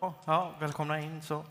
Ja, 0.00 0.54
välkomna 0.60 1.00
in. 1.00 1.22
så. 1.22 1.44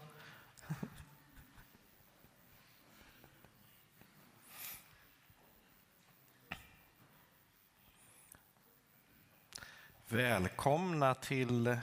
Välkomna 10.07 11.13
till 11.15 11.77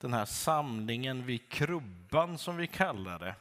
den 0.00 0.12
här 0.12 0.24
samlingen 0.24 1.26
vid 1.26 1.48
krubban 1.48 2.38
som 2.38 2.56
vi 2.56 2.66
kallar 2.66 3.18
det. 3.18 3.34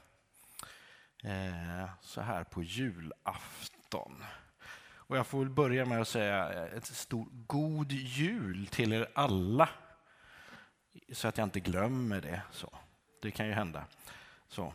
Eh, 1.29 1.89
så 2.01 2.21
här 2.21 2.43
på 2.43 2.63
julafton. 2.63 4.23
Och 4.93 5.17
jag 5.17 5.27
får 5.27 5.39
väl 5.39 5.49
börja 5.49 5.85
med 5.85 6.01
att 6.01 6.07
säga 6.07 6.67
ett 6.67 6.85
stort 6.85 7.29
god 7.31 7.91
jul 7.91 8.67
till 8.67 8.93
er 8.93 9.07
alla. 9.13 9.69
Så 11.11 11.27
att 11.27 11.37
jag 11.37 11.45
inte 11.45 11.59
glömmer 11.59 12.21
det. 12.21 12.41
Så. 12.51 12.69
Det 13.21 13.31
kan 13.31 13.47
ju 13.47 13.53
hända. 13.53 13.85
Så. 14.47 14.73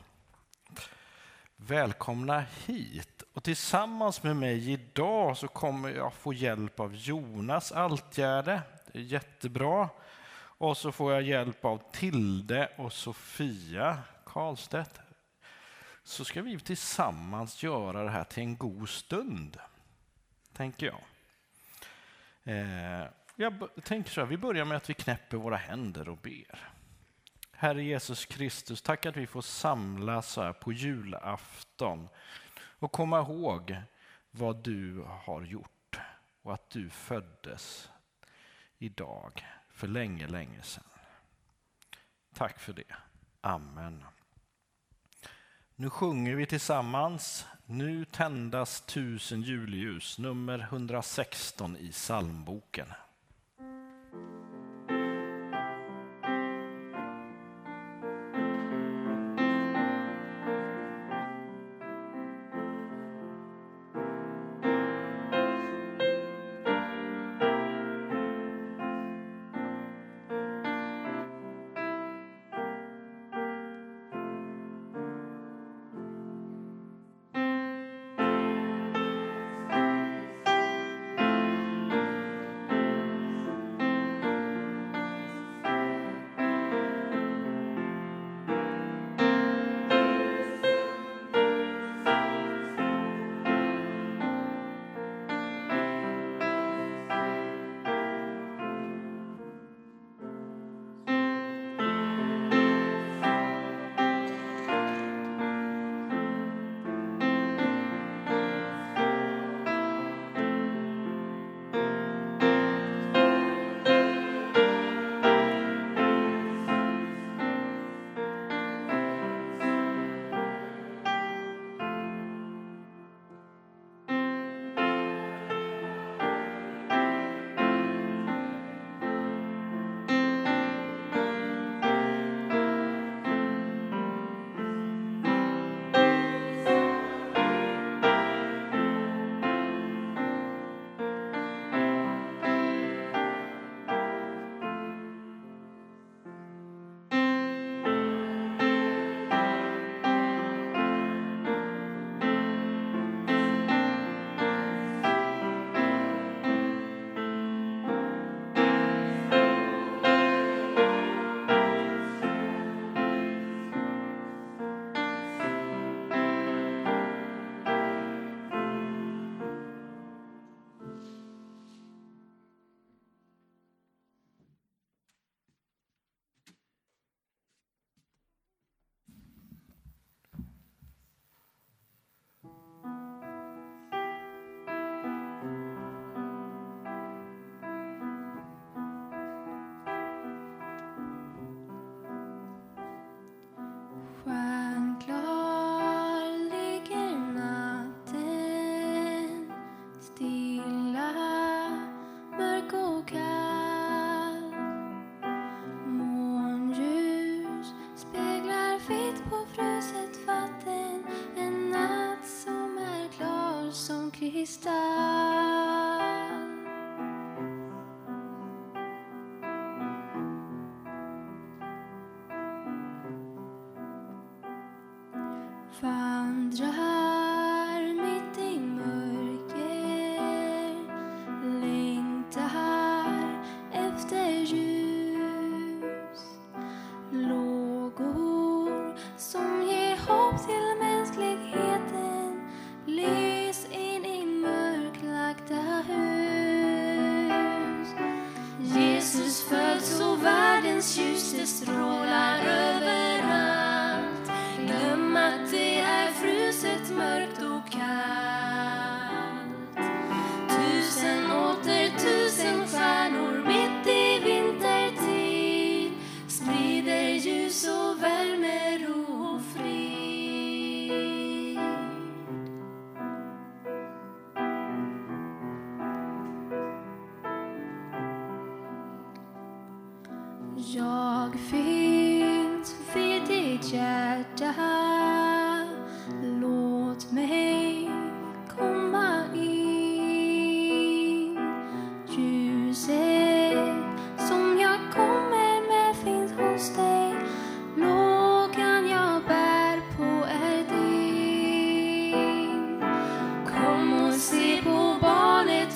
Välkomna 1.56 2.44
hit. 2.66 3.22
Och 3.32 3.42
tillsammans 3.42 4.22
med 4.22 4.36
mig 4.36 4.70
idag 4.70 5.36
så 5.36 5.48
kommer 5.48 5.88
jag 5.88 6.14
få 6.14 6.32
hjälp 6.32 6.80
av 6.80 6.94
Jonas 6.94 7.72
Altgärde. 7.72 8.62
Det 8.86 8.98
är 8.98 9.02
jättebra. 9.02 9.88
Och 10.32 10.76
så 10.76 10.92
får 10.92 11.12
jag 11.12 11.22
hjälp 11.22 11.64
av 11.64 11.82
Tilde 11.92 12.72
och 12.76 12.92
Sofia 12.92 13.98
Karlstedt. 14.24 15.00
Så 16.02 16.24
ska 16.24 16.42
vi 16.42 16.60
tillsammans 16.60 17.62
göra 17.62 18.04
det 18.04 18.10
här 18.10 18.24
till 18.24 18.42
en 18.42 18.56
god 18.56 18.88
stund, 18.88 19.58
tänker 20.52 20.86
jag. 20.86 21.00
Eh, 22.44 23.06
jag 23.40 23.68
tänker 23.84 24.10
så 24.10 24.20
här, 24.20 24.28
vi 24.28 24.36
börjar 24.36 24.64
med 24.64 24.76
att 24.76 24.90
vi 24.90 24.94
knäpper 24.94 25.36
våra 25.36 25.56
händer 25.56 26.08
och 26.08 26.16
ber. 26.16 26.72
Herre 27.52 27.82
Jesus 27.82 28.26
Kristus, 28.26 28.82
tack 28.82 29.06
att 29.06 29.16
vi 29.16 29.26
får 29.26 29.42
samlas 29.42 30.36
här 30.36 30.52
på 30.52 30.72
julafton 30.72 32.08
och 32.78 32.92
komma 32.92 33.20
ihåg 33.20 33.76
vad 34.30 34.56
du 34.56 35.04
har 35.08 35.42
gjort 35.42 36.00
och 36.42 36.54
att 36.54 36.70
du 36.70 36.90
föddes 36.90 37.90
idag 38.78 39.46
för 39.70 39.88
länge, 39.88 40.26
länge 40.26 40.62
sedan. 40.62 40.84
Tack 42.34 42.58
för 42.58 42.72
det. 42.72 42.94
Amen. 43.40 44.04
Nu 45.76 45.90
sjunger 45.90 46.34
vi 46.34 46.46
tillsammans 46.46 47.46
Nu 47.64 48.04
tändas 48.04 48.80
tusen 48.80 49.42
julljus, 49.42 50.18
nummer 50.18 50.58
116 50.58 51.76
i 51.76 51.92
psalmboken. 51.92 52.86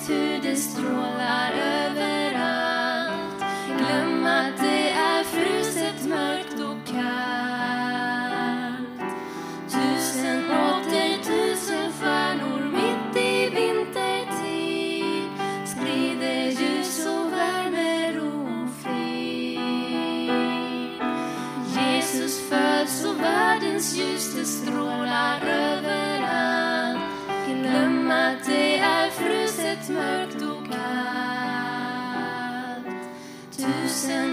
Hur 0.09 0.41
det 0.41 0.55
strålar 0.55 1.74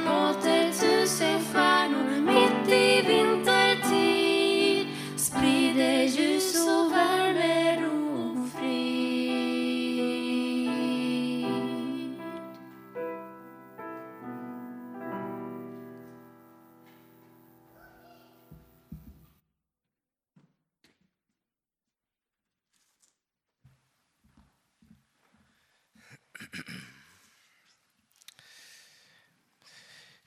Tusen 0.04 0.61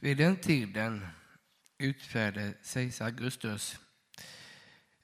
Vid 0.05 0.17
den 0.17 0.37
tiden 0.37 1.07
utfärdade 1.77 2.53
kejsar 2.63 3.05
Augustus 3.05 3.79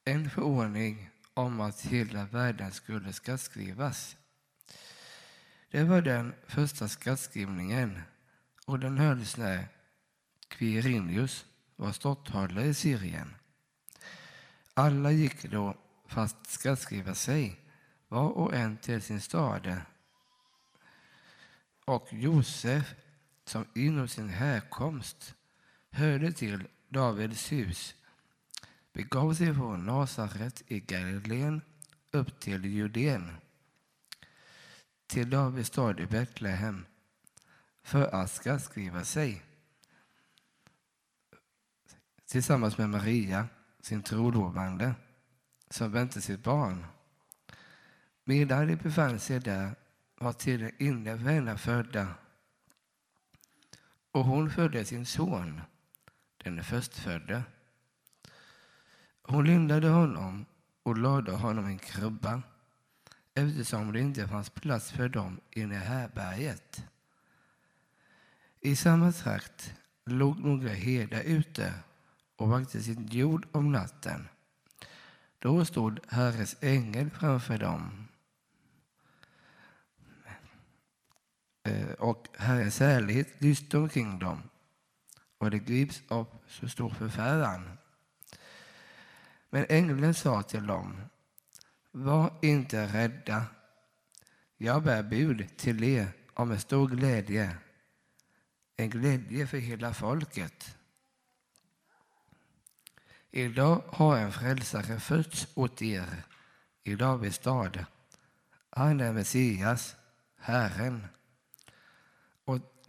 en 0.05 0.29
förordning 0.29 1.09
om 1.33 1.61
att 1.61 1.81
hela 1.81 2.25
världen 2.25 2.71
skulle 2.71 3.13
skattskrivas. 3.13 4.17
Det 5.71 5.83
var 5.83 6.01
den 6.01 6.33
första 6.47 6.87
skattskrivningen 6.87 8.01
och 8.65 8.79
den 8.79 8.97
hölls 8.97 9.37
när 9.37 9.67
Quirinius 10.47 11.45
var 11.75 11.91
ståthållare 11.91 12.65
i 12.65 12.73
Syrien. 12.73 13.35
Alla 14.73 15.11
gick 15.11 15.43
då 15.43 15.77
fast 16.07 16.45
skattskriva 16.49 17.15
sig, 17.15 17.59
var 18.07 18.29
och 18.29 18.55
en 18.55 18.77
till 18.77 19.01
sin 19.01 19.21
stad. 19.21 19.75
Och 21.85 22.07
Josef, 22.11 22.93
som 23.51 23.65
inom 23.75 24.07
sin 24.07 24.29
härkomst 24.29 25.35
hörde 25.89 26.31
till 26.31 26.67
Davids 26.89 27.51
hus, 27.51 27.95
begav 28.93 29.33
sig 29.33 29.55
från 29.55 29.85
Nasaret 29.85 30.63
i 30.67 30.79
Galileen 30.79 31.61
upp 32.11 32.39
till 32.39 32.65
Judeen, 32.65 33.31
till 35.07 35.29
Davids 35.29 35.67
stad 35.67 35.99
i 35.99 36.05
Betlehem, 36.05 36.85
för 37.83 38.15
att 38.15 38.31
skattskriva 38.31 39.03
sig 39.03 39.43
tillsammans 42.25 42.77
med 42.77 42.89
Maria, 42.89 43.47
sin 43.81 44.03
trolovande, 44.03 44.93
som 45.69 45.91
väntade 45.91 46.21
sitt 46.21 46.43
barn. 46.43 46.85
Medan 48.23 48.67
de 48.67 48.75
befann 48.75 49.19
sig 49.19 49.39
där 49.39 49.75
var 50.15 50.33
tiden 50.33 50.71
inne 50.79 51.17
för 51.17 51.25
henne 51.25 51.57
födda. 51.57 52.15
Och 54.11 54.25
hon 54.25 54.49
födde 54.49 54.85
sin 54.85 55.05
son, 55.05 55.61
den 56.43 56.63
förstfödde. 56.63 57.43
Hon 59.23 59.45
lindade 59.45 59.87
honom 59.87 60.45
och 60.83 60.97
lade 60.97 61.31
honom 61.31 61.69
i 61.69 61.71
en 61.71 61.79
krubba 61.79 62.41
eftersom 63.33 63.93
det 63.93 63.99
inte 63.99 64.27
fanns 64.27 64.49
plats 64.49 64.91
för 64.91 65.09
dem 65.09 65.39
inne 65.51 65.75
i 65.75 65.77
härbärget. 65.77 66.83
I 68.59 68.75
samma 68.75 69.11
trakt 69.11 69.73
låg 70.05 70.39
några 70.39 70.69
herdar 70.69 71.21
ute 71.21 71.73
och 72.35 72.49
vakte 72.49 72.81
sin 72.81 73.07
jord 73.07 73.47
om 73.51 73.71
natten. 73.71 74.27
Då 75.39 75.65
stod 75.65 75.99
Herrens 76.07 76.55
ängel 76.61 77.09
framför 77.09 77.57
dem. 77.57 78.07
Eh, 81.63 81.91
och 81.91 82.27
Herrens 82.37 82.79
härlighet 82.79 83.41
lyste 83.41 83.77
omkring 83.77 84.19
dem 84.19 84.41
och 85.37 85.51
de 85.51 85.59
grips 85.59 86.01
av 86.07 86.27
så 86.47 86.67
stor 86.67 86.89
förfäran. 86.89 87.77
Men 89.49 89.65
ängeln 89.69 90.13
sa 90.13 90.43
till 90.43 90.67
dem, 90.67 91.01
var 91.91 92.33
inte 92.41 92.87
rädda. 92.87 93.45
Jag 94.57 94.83
bär 94.83 95.03
bud 95.03 95.57
till 95.57 95.83
er 95.83 96.07
om 96.33 96.51
en 96.51 96.59
stor 96.59 96.87
glädje, 96.87 97.57
en 98.77 98.89
glädje 98.89 99.47
för 99.47 99.57
hela 99.57 99.93
folket. 99.93 100.77
Idag 103.31 103.83
har 103.87 104.17
en 104.17 104.31
frälsare 104.31 104.99
fötts 104.99 105.47
åt 105.53 105.81
er 105.81 106.23
i 106.83 106.95
Davids 106.95 107.35
stad. 107.35 107.85
Han 108.69 108.99
är 108.99 109.13
Messias, 109.13 109.95
Herren. 110.37 111.07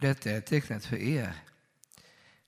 Detta 0.03 0.31
är 0.31 0.41
tecknet 0.41 0.85
för 0.85 0.95
er. 0.95 1.35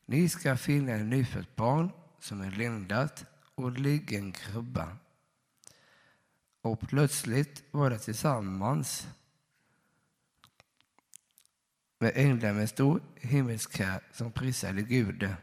Ni 0.06 0.30
ska 0.30 0.58
finna 0.58 0.92
ett 0.92 1.06
nyfött 1.06 1.56
barn 1.56 1.92
som 2.20 2.42
är 2.42 2.52
lindat 2.52 3.26
och 3.56 3.72
ligger 3.72 4.18
i 4.18 4.20
en 4.20 4.32
krubba. 4.32 4.98
Och 6.62 6.80
plötsligt 6.80 7.64
var 7.72 7.90
det 7.90 8.00
tillsammans 8.00 9.08
med 12.00 12.12
änglar 12.16 12.54
med 12.54 12.70
stor 12.70 13.02
himmelskär 13.16 14.02
som 14.12 14.32
prisade 14.32 14.82
Gud. 14.82 15.36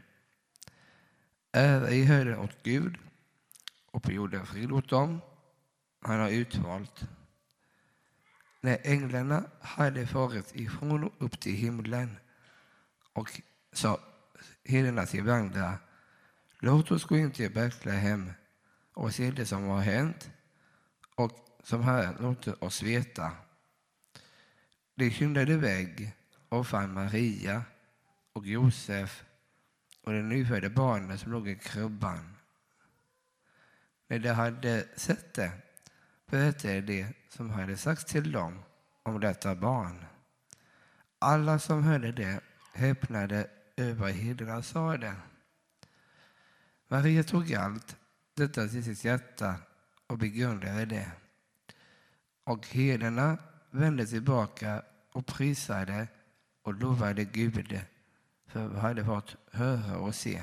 Ära 1.53 1.91
i 1.91 2.05
höjden 2.05 2.39
åt 2.39 2.63
Gud 2.63 2.99
och 3.87 4.03
på 4.03 4.13
jorden 4.13 4.47
frid 4.47 4.73
åt 4.73 4.89
dem 4.89 5.21
han 6.01 6.21
har 6.21 6.31
utvalt. 6.31 7.09
När 8.65 8.79
änglarna 8.83 9.45
hade 9.61 10.07
farit 10.07 10.57
ifrån 10.57 11.05
och 11.05 11.13
upp 11.19 11.41
till 11.41 11.55
himlen 11.55 12.17
och 13.13 13.43
sa 13.73 14.01
herdarna 14.65 15.07
till 15.07 15.25
varandra 15.25 15.79
Låt 16.59 16.91
oss 16.91 17.05
gå 17.05 17.17
in 17.17 17.31
till 17.31 17.53
Betlehem 17.53 18.33
och 18.93 19.15
se 19.15 19.31
det 19.31 19.47
som 19.47 19.65
har 19.65 19.81
hänt 19.81 20.31
och 21.15 21.33
som 21.63 21.83
Herren 21.83 22.17
låter 22.21 22.65
oss 22.65 22.83
veta. 22.83 23.33
De 24.95 25.11
skyndade 25.11 25.53
iväg 25.53 26.13
och 26.49 26.67
fann 26.67 26.93
Maria 26.93 27.63
och 28.33 28.47
Josef 28.47 29.25
och 30.03 30.13
det 30.13 30.23
nyfödda 30.23 30.71
barnet 30.71 31.21
som 31.21 31.33
låg 31.33 31.49
i 31.49 31.55
krubban. 31.55 32.37
När 34.09 34.19
de 34.19 34.29
hade 34.29 34.89
sett 34.97 35.35
det 35.35 35.53
berättade 36.33 36.81
det 36.81 37.07
som 37.29 37.51
hade 37.51 37.77
sagts 37.77 38.05
till 38.05 38.33
dem 38.33 38.63
om 39.03 39.21
detta 39.21 39.55
barn. 39.55 40.05
Alla 41.19 41.59
som 41.59 41.83
hörde 41.83 42.13
det 42.13 42.41
häpnade 42.73 43.47
över 43.77 43.95
vad 43.95 44.11
herdarna 44.11 44.63
sade. 44.63 45.15
Maria 46.89 47.23
tog 47.23 47.55
allt 47.55 47.97
detta 48.35 48.69
till 48.69 48.85
sitt 48.85 49.05
hjärta 49.05 49.55
och 50.07 50.19
begrundade 50.19 50.85
det. 50.85 51.11
Och 52.45 52.67
herdarna 52.67 53.39
vände 53.71 54.07
tillbaka 54.07 54.83
och 55.13 55.27
prisade 55.27 56.09
och 56.63 56.75
lovade 56.75 57.25
Gud 57.25 57.81
för 58.47 58.69
vad 58.69 58.83
hade 58.83 59.05
fått 59.05 59.37
höra 59.51 59.97
och 59.99 60.15
se 60.15 60.43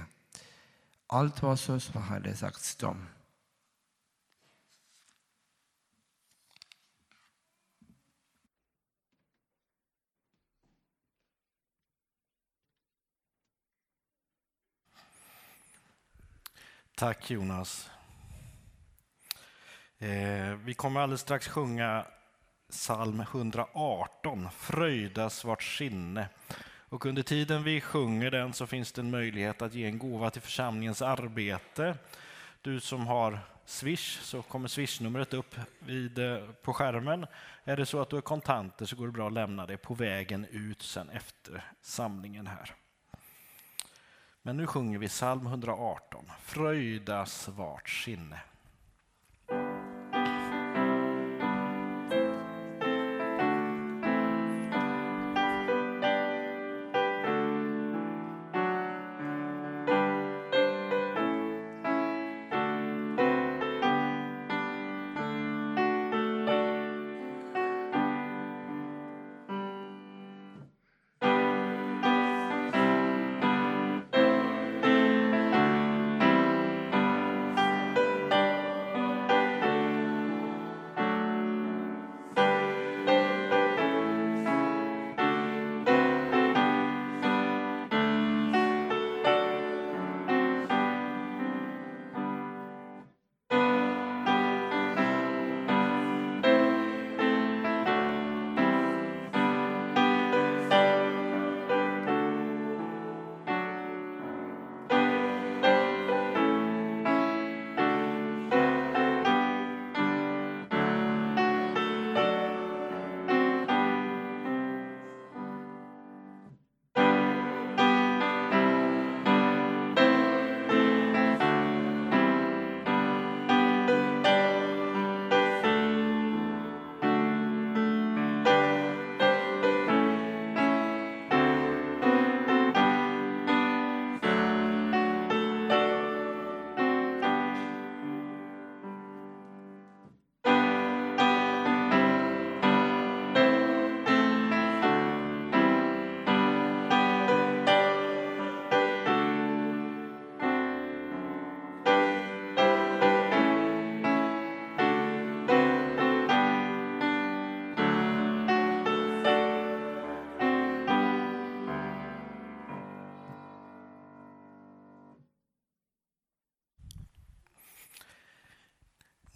Allt 1.08 1.42
var 1.42 1.56
så 1.56 1.80
som 1.80 2.02
hade 2.02 2.36
sagts 2.36 2.76
dem. 2.76 3.06
Tack 17.00 17.32
Jonas. 17.32 17.90
Eh, 20.00 20.56
vi 20.64 20.74
kommer 20.74 21.00
alldeles 21.00 21.22
strax 21.22 21.48
sjunga 21.48 22.06
psalm 22.70 23.20
118, 23.20 24.50
Fröjdas 24.52 25.46
vart 25.46 25.64
sinne. 25.64 26.30
Och 26.90 27.06
under 27.06 27.24
tiden 27.24 27.64
vi 27.64 27.82
sjunger 27.82 28.32
den 28.32 28.54
så 28.54 28.68
finns 28.68 28.92
det 28.92 29.02
en 29.02 29.12
möjlighet 29.12 29.62
att 29.62 29.74
ge 29.74 29.86
en 29.86 30.00
gåva 30.00 30.30
till 30.30 30.42
församlingens 30.42 31.02
arbete. 31.02 31.98
Du 32.62 32.80
som 32.80 33.08
har 33.08 33.40
Swish 33.66 34.20
så 34.22 34.42
kommer 34.42 34.68
Swish-numret 34.68 35.34
upp 35.34 35.56
vid, 35.80 36.20
eh, 36.20 36.50
på 36.62 36.74
skärmen. 36.74 37.26
Är 37.64 37.78
det 37.78 37.86
så 37.86 38.02
att 38.02 38.10
du 38.10 38.16
har 38.16 38.22
kontanter 38.22 38.86
så 38.86 38.96
går 38.96 39.06
det 39.06 39.14
bra 39.14 39.28
att 39.28 39.34
lämna 39.34 39.66
det 39.66 39.78
på 39.78 39.94
vägen 39.94 40.46
ut 40.52 40.82
sen 40.82 41.10
efter 41.10 41.72
samlingen 41.82 42.48
här. 42.48 42.76
Men 44.50 44.58
nu 44.58 44.68
sjunger 44.68 45.00
vi 45.00 45.08
psalm 45.08 45.48
118, 45.48 46.26
Fröjdas 46.40 47.48
vart 47.48 47.90
sinne. 47.90 48.40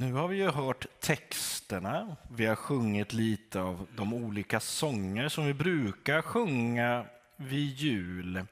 Nu 0.04 0.14
har 0.14 0.28
vi 0.28 0.38
ju 0.38 0.50
hört 0.50 0.86
texterna, 1.00 2.16
vi 2.30 2.46
har 2.46 2.56
sjungit 2.56 3.14
lite 3.14 3.62
av 3.62 3.88
de 3.96 4.14
olika 4.14 4.60
sånger 4.60 5.30
som 5.30 5.46
vi 5.46 5.54
brukar 5.54 6.22
sjunga 6.22 7.06
vid 7.36 7.74
jul. 7.76 8.46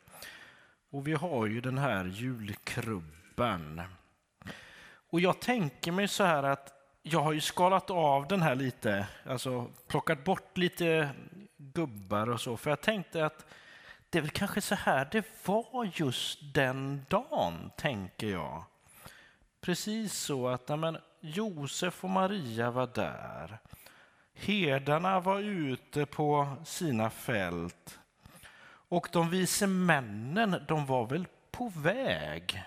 Och 0.91 1.07
vi 1.07 1.13
har 1.13 1.47
ju 1.47 1.61
den 1.61 1.77
här 1.77 2.05
julkrubban. 2.05 3.81
Och 5.09 5.19
jag 5.19 5.39
tänker 5.39 5.91
mig 5.91 6.07
så 6.07 6.23
här 6.23 6.43
att 6.43 6.73
jag 7.01 7.19
har 7.19 7.33
ju 7.33 7.41
skalat 7.41 7.89
av 7.89 8.27
den 8.27 8.41
här 8.41 8.55
lite, 8.55 9.07
alltså 9.25 9.67
plockat 9.87 10.23
bort 10.23 10.57
lite 10.57 11.09
gubbar 11.57 12.29
och 12.29 12.41
så, 12.41 12.57
för 12.57 12.69
jag 12.69 12.81
tänkte 12.81 13.25
att 13.25 13.45
det 14.09 14.17
är 14.17 14.21
väl 14.21 14.31
kanske 14.31 14.61
så 14.61 14.75
här 14.75 15.07
det 15.11 15.25
var 15.45 15.91
just 15.93 16.39
den 16.53 17.05
dagen, 17.09 17.71
tänker 17.77 18.27
jag. 18.27 18.63
Precis 19.61 20.13
så 20.13 20.47
att 20.47 20.79
men, 20.79 20.97
Josef 21.21 22.03
och 22.03 22.09
Maria 22.09 22.71
var 22.71 22.87
där. 22.87 23.59
Herdarna 24.33 25.19
var 25.19 25.39
ute 25.39 26.05
på 26.05 26.55
sina 26.65 27.09
fält. 27.09 27.99
Och 28.63 29.07
de 29.11 29.29
vise 29.29 29.67
männen, 29.67 30.65
de 30.67 30.85
var 30.85 31.05
väl 31.05 31.27
på 31.51 31.69
väg? 31.75 32.63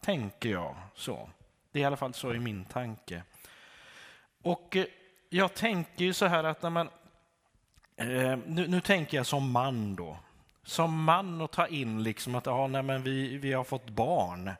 Tänker 0.00 0.48
jag 0.48 0.76
så. 0.94 1.28
Det 1.72 1.78
är 1.78 1.82
i 1.82 1.84
alla 1.84 1.96
fall 1.96 2.14
så 2.14 2.34
i 2.34 2.38
min 2.38 2.64
tanke. 2.64 3.22
Och 4.42 4.76
eh, 4.76 4.86
jag 5.28 5.54
tänker 5.54 6.04
ju 6.04 6.12
så 6.12 6.26
här 6.26 6.44
att 6.44 6.62
när 6.62 6.70
man... 6.70 6.88
Eh, 7.96 8.38
nu, 8.46 8.66
nu, 8.68 8.80
tänker 8.80 9.16
jag 9.16 9.26
som 9.26 9.50
man 9.50 9.96
då. 9.96 10.18
Som 10.62 11.04
man 11.04 11.40
och 11.40 11.50
ta 11.50 11.66
in 11.66 12.02
liksom 12.02 12.34
att 12.34 12.46
ja, 12.46 12.66
nej, 12.66 12.82
men 12.82 13.02
vi, 13.02 13.38
vi 13.38 13.52
har 13.52 13.64
fått 13.64 13.90
barn. 13.90 14.50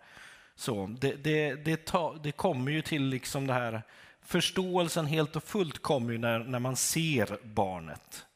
Så, 0.57 0.97
det, 1.01 1.13
det, 1.13 1.55
det, 1.55 1.85
ta, 1.85 2.15
det 2.23 2.33
kommer 2.33 2.73
ju 2.73 2.83
till 2.83 3.05
liksom 3.05 3.47
det 3.47 3.53
här, 3.53 3.83
förståelsen 4.23 5.07
helt 5.07 5.37
och 5.37 5.45
fullt 5.45 5.83
kommer 5.83 6.13
ju 6.13 6.19
när, 6.19 6.39
när 6.39 6.59
man 6.59 6.77
ser 6.77 7.39
barnet. 7.43 8.27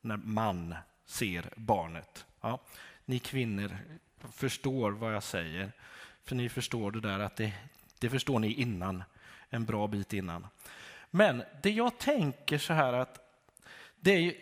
När 0.00 0.16
man 0.16 0.74
ser 1.06 1.44
barnet. 1.56 2.26
Ja, 2.40 2.58
ni 3.04 3.18
kvinnor 3.18 3.78
förstår 4.32 4.90
vad 4.90 5.14
jag 5.14 5.22
säger, 5.22 5.72
för 6.24 6.34
ni 6.34 6.48
förstår 6.48 6.90
det 6.90 7.00
där 7.00 7.18
att 7.18 7.36
det, 7.36 7.52
det 7.98 8.10
förstår 8.10 8.38
ni 8.38 8.52
innan, 8.52 9.04
en 9.48 9.64
bra 9.64 9.86
bit 9.86 10.12
innan. 10.12 10.46
Men 11.10 11.42
det 11.62 11.70
jag 11.70 11.98
tänker 11.98 12.58
så 12.58 12.72
här 12.72 12.92
att 12.92 13.18
det 14.00 14.10
är 14.10 14.20
ju, 14.20 14.34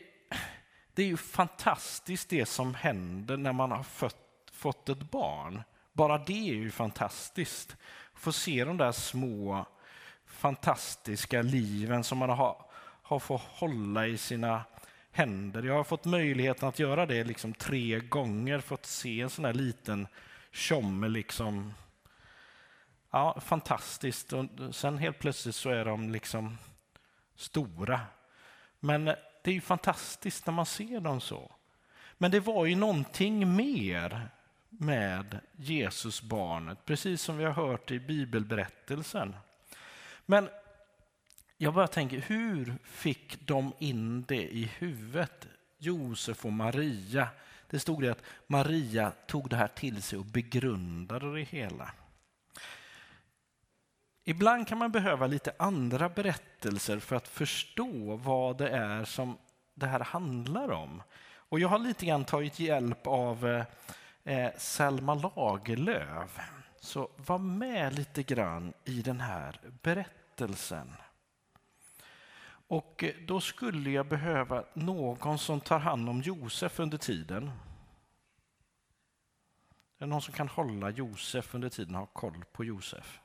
det 0.94 1.02
är 1.02 1.06
ju 1.06 1.16
fantastiskt 1.16 2.28
det 2.28 2.46
som 2.46 2.75
händer 2.75 3.37
när 3.37 3.52
man 3.52 3.70
har 3.70 3.82
fött, 3.82 4.16
fått 4.52 4.88
ett 4.88 5.10
barn. 5.10 5.62
Bara 6.00 6.19
det 6.19 6.50
är 6.50 6.54
ju 6.54 6.71
fantastiskt. 6.71 7.76
Få 8.14 8.33
se 8.33 8.64
de 8.64 8.76
där 8.76 8.92
små 8.92 9.66
fantastiska 10.26 11.42
liven 11.42 12.04
som 12.04 12.19
man 12.19 12.30
har, 12.30 12.64
har 13.02 13.19
fått 13.19 13.40
hålla 13.40 14.07
i 14.07 14.19
sina 14.19 14.64
händer. 15.12 15.62
Jag 15.62 15.75
har 15.75 15.85
fått 15.85 16.04
möjligheten 16.04 16.69
att 16.69 16.78
göra 16.78 17.07
det 17.07 17.25
liksom 17.25 17.54
tre 17.54 18.00
gånger, 18.00 18.61
fått 18.61 18.87
se 18.87 19.21
en 19.21 19.30
sån 19.30 19.45
här 19.45 19.52
liten 19.52 20.07
tjomme 20.52 21.09
liksom. 21.09 21.75
Ja, 23.11 23.40
fantastiskt. 23.40 24.33
Och 24.33 24.47
sen 24.71 24.99
helt 24.99 25.19
plötsligt 25.19 25.54
så 25.54 25.71
är 25.71 25.85
de 25.85 26.11
liksom 26.11 26.59
stora. 27.37 28.00
Men 28.78 29.04
det 29.04 29.50
är 29.50 29.54
ju 29.54 29.61
fantastiskt 29.61 30.47
när 30.47 30.52
man 30.52 30.66
ser 30.66 31.00
dem 31.00 31.21
så. 31.21 31.50
Men 32.19 32.30
det 32.30 32.40
var 32.40 32.66
ju 32.66 32.76
någonting 32.76 33.57
mer 33.57 34.30
med 34.71 35.41
Jesusbarnet, 35.57 36.85
precis 36.85 37.23
som 37.23 37.39
vi 37.39 37.45
har 37.45 37.53
hört 37.53 37.91
i 37.91 38.00
bibelberättelsen. 38.00 39.37
Men 40.27 40.49
jag 41.57 41.75
bara 41.75 41.89
tänker, 41.89 42.19
hur 42.19 42.75
fick 42.85 43.47
de 43.47 43.73
in 43.79 44.25
det 44.29 44.55
i 44.55 44.71
huvudet, 44.79 45.47
Josef 45.79 46.45
och 46.45 46.53
Maria, 46.53 47.29
Det 47.71 47.79
stod 47.79 48.03
det 48.03 48.09
att 48.09 48.23
Maria 48.47 49.12
tog 49.27 49.49
det 49.49 49.57
här 49.57 49.69
till 49.69 50.03
sig 50.03 50.19
och 50.19 50.25
begrundade 50.25 51.35
det 51.35 51.43
hela. 51.43 51.91
Ibland 54.25 54.69
kan 54.69 54.79
man 54.79 54.93
behöva 54.93 55.27
lite 55.27 55.53
andra 55.59 56.09
berättelser 56.09 56.99
för 56.99 57.17
att 57.17 57.29
förstå 57.29 58.17
vad 58.17 58.59
det 58.59 58.69
är 58.69 59.05
som 59.05 59.39
det 59.75 59.87
här 59.87 60.00
handlar 60.00 60.71
om. 60.71 61.03
Och 61.33 61.61
jag 61.61 61.69
har 61.69 61.79
lite 61.79 62.07
grann 62.07 62.25
tagit 62.25 62.61
hjälp 62.61 63.07
av 63.07 63.49
eh, 63.49 63.65
Eh, 64.25 64.50
Selma 64.57 65.15
Lagerlöf. 65.15 66.39
Så 66.81 67.11
var 67.17 67.39
med 67.39 67.95
lite 67.95 68.23
grann 68.23 68.73
i 68.85 69.03
den 69.03 69.21
här 69.21 69.61
berättelsen. 69.83 70.93
Och 72.71 73.05
eh, 73.05 73.15
då 73.27 73.41
skulle 73.41 73.91
jag 73.91 74.07
behöva 74.07 74.65
någon 74.75 75.39
som 75.39 75.61
tar 75.61 75.79
hand 75.79 76.09
om 76.09 76.21
Josef 76.21 76.81
under 76.81 76.99
tiden. 76.99 77.50
Är 79.99 80.05
det 80.05 80.07
någon 80.07 80.23
som 80.23 80.35
kan 80.35 80.49
hålla 80.49 80.91
Josef 80.91 81.55
under 81.55 81.69
tiden 81.69 81.95
och 81.95 82.00
ha 82.00 82.07
koll 82.07 82.45
på 82.53 82.65
Josef? 82.65 83.21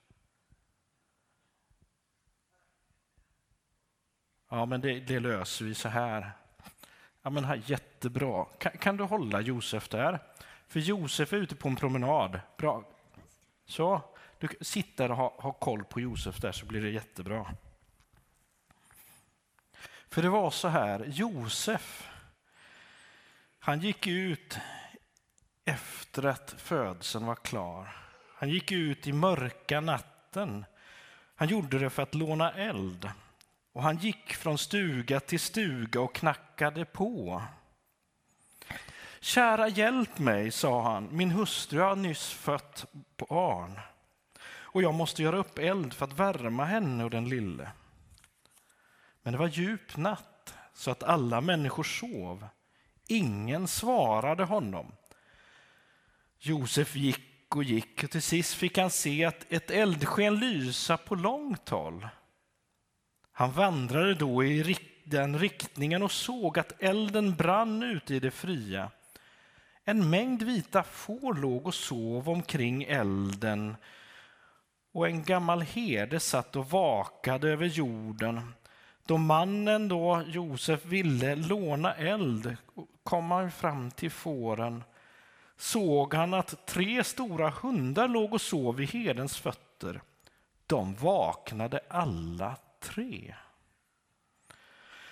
Ja, 4.49 4.65
men 4.65 4.81
det, 4.81 4.99
det 4.99 5.19
löser 5.19 5.65
vi 5.65 5.73
så 5.73 5.89
här. 5.89 6.31
Ja, 7.21 7.29
men 7.29 7.45
här, 7.45 7.61
jättebra. 7.65 8.45
Kan, 8.45 8.71
kan, 8.71 8.97
du 8.97 9.03
hålla 9.03 9.41
Josef 9.41 9.89
där? 9.89 10.19
För 10.67 10.79
Josef 10.79 11.33
är 11.33 11.37
ute 11.37 11.55
på 11.55 11.67
en 11.67 11.75
promenad. 11.75 12.39
Bra. 12.57 12.83
Så, 13.65 14.01
du 14.39 14.47
sitter 14.61 15.11
och 15.11 15.17
har, 15.17 15.33
har 15.39 15.51
koll 15.51 15.83
på 15.83 15.99
Josef 15.99 16.37
där 16.37 16.51
så 16.51 16.65
blir 16.65 16.81
det 16.81 16.89
jättebra. 16.89 17.55
För 20.09 20.21
det 20.21 20.29
var 20.29 20.51
så 20.51 20.67
här, 20.67 21.05
Josef, 21.05 22.09
han 23.59 23.79
gick 23.79 24.07
ut 24.07 24.57
efter 25.65 26.25
att 26.25 26.55
födseln 26.57 27.25
var 27.25 27.35
klar. 27.35 27.95
Han 28.37 28.49
gick 28.49 28.71
ut 28.71 29.07
i 29.07 29.13
mörka 29.13 29.81
natten. 29.81 30.65
Han 31.35 31.47
gjorde 31.47 31.79
det 31.79 31.89
för 31.89 32.03
att 32.03 32.15
låna 32.15 32.51
eld. 32.51 33.09
Och 33.71 33.83
han 33.83 33.97
gick 33.97 34.33
från 34.33 34.57
stuga 34.57 35.19
till 35.19 35.39
stuga 35.39 36.01
och 36.01 36.15
knackade 36.15 36.85
på. 36.85 37.43
Kära 39.25 39.67
hjälp 39.67 40.19
mig, 40.19 40.51
sa 40.51 40.81
han, 40.81 41.09
min 41.11 41.31
hustru 41.31 41.79
har 41.79 41.95
nyss 41.95 42.31
fött 42.31 42.85
barn 43.17 43.79
och 44.51 44.83
jag 44.83 44.93
måste 44.93 45.23
göra 45.23 45.37
upp 45.37 45.59
eld 45.59 45.93
för 45.93 46.05
att 46.05 46.19
värma 46.19 46.65
henne 46.65 47.03
och 47.03 47.09
den 47.09 47.29
lille. 47.29 47.71
Men 49.21 49.33
det 49.33 49.39
var 49.39 49.47
djup 49.47 49.97
natt 49.97 50.53
så 50.73 50.91
att 50.91 51.03
alla 51.03 51.41
människor 51.41 51.83
sov. 51.83 52.47
Ingen 53.07 53.67
svarade 53.67 54.43
honom. 54.43 54.91
Josef 56.39 56.95
gick 56.95 57.55
och 57.55 57.63
gick 57.63 58.03
och 58.03 58.11
till 58.11 58.21
sist 58.21 58.53
fick 58.53 58.77
han 58.77 58.89
se 58.89 59.25
att 59.25 59.45
ett 59.49 59.71
eldsken 59.71 60.39
lysa 60.39 60.97
på 60.97 61.15
långt 61.15 61.69
håll. 61.69 62.07
Han 63.31 63.51
vandrade 63.51 64.13
då 64.13 64.43
i 64.43 64.77
den 65.03 65.39
riktningen 65.39 66.03
och 66.03 66.11
såg 66.11 66.59
att 66.59 66.81
elden 66.83 67.35
brann 67.35 67.83
ute 67.83 68.15
i 68.15 68.19
det 68.19 68.31
fria. 68.31 68.91
En 69.85 70.09
mängd 70.09 70.43
vita 70.43 70.83
får 70.83 71.33
låg 71.33 71.67
och 71.67 71.73
sov 71.73 72.29
omkring 72.29 72.83
elden 72.83 73.75
och 74.93 75.07
en 75.07 75.23
gammal 75.23 75.61
herde 75.61 76.19
satt 76.19 76.55
och 76.55 76.69
vakade 76.69 77.49
över 77.49 77.65
jorden. 77.65 78.53
Då 79.05 79.17
mannen 79.17 79.87
då, 79.87 80.23
Josef, 80.27 80.85
ville 80.85 81.35
låna 81.35 81.95
eld 81.95 82.57
kom 83.03 83.31
han 83.31 83.51
fram 83.51 83.91
till 83.91 84.11
fåren 84.11 84.83
såg 85.57 86.13
han 86.13 86.33
att 86.33 86.65
tre 86.65 87.03
stora 87.03 87.49
hundar 87.49 88.07
låg 88.07 88.33
och 88.33 88.41
sov 88.41 88.75
vid 88.75 88.89
herdens 88.89 89.37
fötter. 89.37 90.01
De 90.67 90.95
vaknade 90.95 91.79
alla 91.89 92.55
tre. 92.79 93.35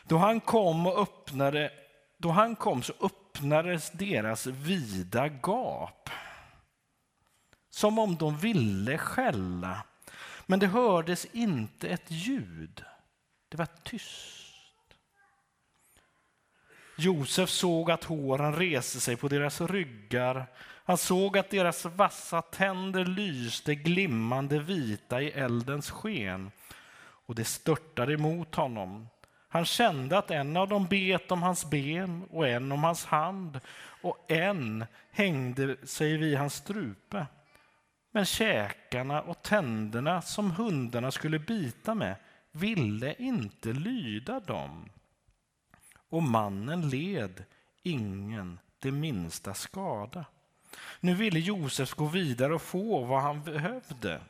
Då 0.04 0.18
han 0.18 0.40
kom 0.40 0.88
och 0.88 1.00
öppnade, 1.00 1.72
då 2.18 2.30
han 2.30 2.56
kom 2.56 2.84
så 2.84 2.94
öppnades 3.34 3.92
deras 3.92 4.48
vida 4.48 5.28
gap. 5.28 6.10
Som 7.70 8.00
om 8.00 8.16
de 8.16 8.38
ville 8.38 8.98
skälla, 8.98 9.84
men 10.46 10.60
det 10.60 10.68
hördes 10.68 11.26
inte 11.26 11.90
ett 11.90 12.12
ljud. 12.12 12.84
Det 13.50 13.58
var 13.58 13.68
tyst. 13.84 14.40
Josef 16.98 17.50
såg 17.50 17.92
att 17.92 18.04
håren 18.04 18.56
reste 18.56 19.00
sig 19.00 19.16
på 19.16 19.28
deras 19.28 19.62
ryggar. 19.62 20.46
Han 20.86 20.98
såg 20.98 21.38
att 21.38 21.50
deras 21.50 21.86
vassa 21.86 22.42
tänder 22.42 23.06
lyste 23.06 23.76
glimmande 23.76 24.60
vita 24.60 25.22
i 25.22 25.32
eldens 25.32 25.92
sken 25.92 26.52
och 27.26 27.36
det 27.36 27.46
störtade 27.46 28.14
emot 28.14 28.56
honom. 28.56 29.08
Han 29.54 29.66
kände 29.66 30.18
att 30.18 30.32
en 30.32 30.58
av 30.58 30.68
dem 30.68 30.88
bet 30.88 31.32
om 31.32 31.44
hans 31.44 31.70
ben 31.70 32.24
och 32.30 32.48
en 32.48 32.72
om 32.72 32.84
hans 32.84 33.06
hand 33.06 33.60
och 34.02 34.32
en 34.32 34.86
hängde 35.12 35.88
sig 35.88 36.18
vid 36.18 36.38
hans 36.38 36.54
strupe. 36.54 37.26
Men 38.12 38.26
käkarna 38.26 39.22
och 39.22 39.42
tänderna 39.42 40.22
som 40.22 40.52
hundarna 40.52 41.12
skulle 41.12 41.40
bita 41.40 41.96
med 41.96 42.16
ville 42.52 43.16
inte 43.16 43.74
lyda 43.74 44.40
dem. 44.40 44.90
Och 46.10 46.24
mannen 46.24 46.90
led 46.90 47.44
ingen 47.84 48.60
det 48.80 48.92
minsta 48.92 49.54
skada. 49.54 50.26
Nu 51.00 51.16
ville 51.16 51.40
Josef 51.40 51.94
gå 51.94 52.06
vidare 52.06 52.56
och 52.56 52.62
få 52.62 53.04
vad 53.04 53.22
han 53.22 53.44
behövde. 53.44 54.22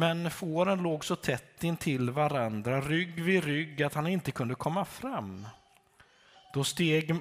Men 0.00 0.30
fåren 0.30 0.82
låg 0.82 1.04
så 1.04 1.16
tätt 1.16 1.64
intill 1.64 2.10
varandra, 2.10 2.80
rygg 2.80 3.22
vid 3.22 3.44
rygg, 3.44 3.82
att 3.82 3.94
han 3.94 4.06
inte 4.06 4.30
kunde 4.30 4.54
komma 4.54 4.84
fram. 4.84 5.46
Då 6.54 6.64
steg 6.64 7.16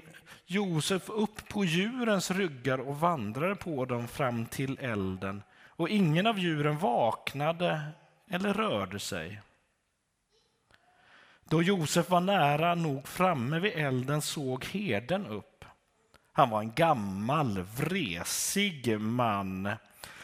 Josef 0.46 1.10
upp 1.10 1.48
på 1.50 1.66
djurens 1.66 2.32
ryggar 2.32 2.78
och 2.78 3.00
vandrade 3.00 3.56
på 3.56 3.86
dem 3.86 4.08
fram 4.08 4.46
till 4.46 4.78
elden, 4.82 5.44
och 5.68 5.90
ingen 5.90 6.28
av 6.28 6.40
djuren 6.40 6.78
vaknade 6.78 7.82
eller 8.30 8.54
rörde 8.54 9.00
sig. 9.00 9.42
Då 11.50 11.64
Josef 11.64 12.10
var 12.10 12.22
nära 12.22 12.76
nog 12.76 13.08
framme 13.08 13.60
vid 13.60 13.74
elden 13.76 14.22
såg 14.22 14.66
herden 14.66 15.26
upp. 15.26 15.66
Han 16.34 16.50
var 16.50 16.60
en 16.60 16.74
gammal, 16.74 17.62
vresig 17.62 19.00
man 19.00 19.70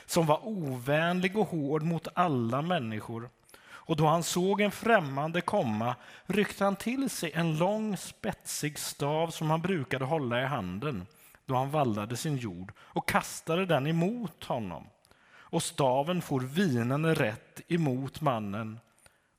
som 0.06 0.26
var 0.26 0.48
ovänlig 0.48 1.38
och 1.38 1.48
hård 1.48 1.84
mot 1.84 2.08
alla 2.14 2.62
människor. 2.62 3.30
Och 3.68 3.96
då 3.96 4.08
han 4.08 4.24
såg 4.24 4.62
en 4.62 4.72
främmande 4.72 5.42
komma 5.42 5.96
ryckte 6.26 6.64
han 6.64 6.76
till 6.76 7.10
sig 7.10 7.32
en 7.34 7.58
lång 7.58 7.98
spetsig 7.98 8.80
stav 8.80 9.30
som 9.30 9.50
han 9.50 9.62
brukade 9.62 10.06
hålla 10.06 10.42
i 10.42 10.46
handen 10.46 11.06
då 11.46 11.56
han 11.56 11.70
vallade 11.70 12.18
sin 12.18 12.38
jord 12.38 12.72
och 12.80 13.08
kastade 13.08 13.66
den 13.66 13.88
emot 13.88 14.44
honom. 14.44 14.88
Och 15.34 15.64
staven 15.64 16.22
for 16.22 16.40
vinande 16.40 17.14
rätt 17.14 17.62
emot 17.68 18.22
mannen. 18.22 18.80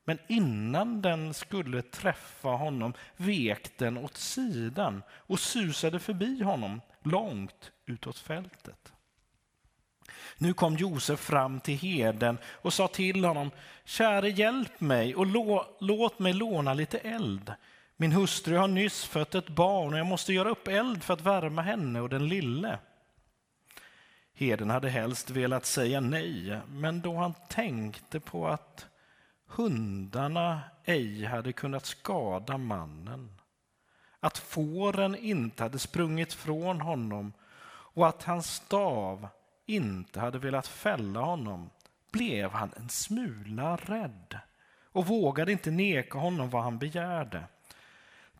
Men 0.05 0.18
innan 0.29 1.02
den 1.02 1.35
skulle 1.35 1.83
träffa 1.83 2.48
honom 2.48 2.92
vek 3.16 3.79
den 3.79 3.98
åt 3.98 4.16
sidan 4.16 5.02
och 5.11 5.40
susade 5.40 5.98
förbi 5.98 6.42
honom 6.42 6.81
långt 7.02 7.72
utåt 7.87 8.18
fältet. 8.18 8.92
Nu 10.38 10.55
kom 10.55 10.77
Josef 10.77 11.20
fram 11.20 11.61
till 11.61 11.79
herden 11.79 12.38
och 12.46 12.72
sa 12.72 12.88
till 12.88 13.25
honom, 13.25 13.51
käre 13.85 14.31
hjälp 14.31 14.81
mig 14.81 15.14
och 15.14 15.27
låt 15.81 16.18
mig 16.18 16.33
låna 16.33 16.75
lite 16.75 16.99
eld. 16.99 17.53
Min 17.96 18.12
hustru 18.12 18.57
har 18.57 18.68
nyss 18.68 19.05
fött 19.05 19.35
ett 19.35 19.49
barn 19.49 19.92
och 19.92 19.99
jag 19.99 20.07
måste 20.07 20.33
göra 20.33 20.51
upp 20.51 20.68
eld 20.68 21.03
för 21.03 21.14
att 21.14 21.20
värma 21.20 21.62
henne 21.62 22.01
och 22.01 22.09
den 22.09 22.29
lille. 22.29 22.79
Herden 24.35 24.70
hade 24.70 24.90
helst 24.90 25.31
velat 25.31 25.66
säga 25.66 26.01
nej, 26.01 26.61
men 26.68 27.01
då 27.01 27.16
han 27.16 27.35
tänkte 27.49 28.20
på 28.20 28.49
att 28.49 28.87
hundarna 29.46 30.61
ej 30.85 31.25
hade 31.25 31.53
kunnat 31.53 31.87
skada 31.87 32.59
mannen, 32.59 33.40
att 34.20 34.38
fåren 34.38 35.16
inte 35.16 35.62
hade 35.62 35.79
sprungit 35.79 36.33
från 36.33 36.81
honom 36.81 37.33
och 37.68 38.09
att 38.09 38.22
hans 38.22 38.55
stav 38.55 39.29
inte 39.66 40.20
hade 40.20 40.38
velat 40.38 40.66
fälla 40.66 41.20
honom 41.20 41.70
blev 42.12 42.50
han 42.50 42.72
en 42.76 42.88
smula 42.88 43.76
rädd 43.76 44.38
och 44.92 45.07
vågade 45.07 45.52
inte 45.52 45.70
neka 45.70 46.18
honom 46.18 46.50
vad 46.50 46.62
han 46.62 46.79
begärde. 46.79 47.44